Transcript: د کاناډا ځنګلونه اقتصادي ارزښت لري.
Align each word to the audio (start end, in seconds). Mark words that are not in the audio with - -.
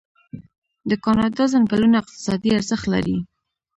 د 0.89 0.91
کاناډا 1.03 1.43
ځنګلونه 1.53 1.95
اقتصادي 1.99 2.49
ارزښت 2.57 2.85
لري. 2.93 3.17